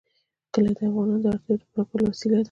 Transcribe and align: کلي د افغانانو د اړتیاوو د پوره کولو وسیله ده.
کلي 0.53 0.71
د 0.77 0.79
افغانانو 0.89 1.21
د 1.23 1.25
اړتیاوو 1.33 1.57
د 1.63 1.65
پوره 1.73 1.83
کولو 1.89 2.03
وسیله 2.11 2.35
ده. 2.37 2.39